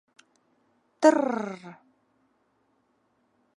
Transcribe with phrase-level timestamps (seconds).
[1.01, 1.63] Тр-р-р!